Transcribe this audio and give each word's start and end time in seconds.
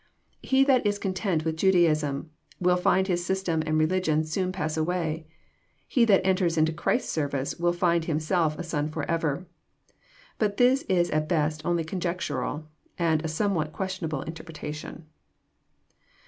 He 0.41 0.63
that 0.63 0.83
is 0.83 0.97
content 0.97 1.45
with 1.45 1.55
Judaism 1.57 2.31
will 2.59 2.75
find 2.75 3.05
his 3.05 3.23
system 3.23 3.61
and 3.67 3.77
religion 3.77 4.23
soon 4.23 4.51
pass 4.51 4.75
away. 4.75 5.27
He 5.87 6.05
that 6.05 6.25
enters 6.25 6.57
into 6.57 6.73
Christ's 6.73 7.11
service 7.11 7.59
will 7.59 7.71
find 7.71 8.05
him 8.05 8.19
self 8.19 8.57
a 8.57 8.63
son 8.63 8.89
forever. 8.89 9.45
But 10.39 10.57
this 10.57 10.81
is 10.89 11.11
at 11.11 11.29
best 11.29 11.63
only 11.67 11.83
conjectural, 11.83 12.67
and 12.97 13.23
a 13.23 13.27
somewhat 13.27 13.73
questionable 13.73 14.23
interpretation. 14.23 15.05